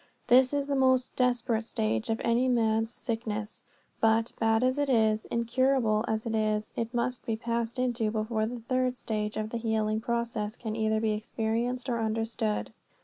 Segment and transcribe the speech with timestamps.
[0.29, 3.61] This is the most desperate stage in any man's sickness;
[3.99, 8.47] but, bad as it is, incurable as it is, it must be passed into before
[8.47, 12.73] the third stage of the healing process can either be experienced or understood.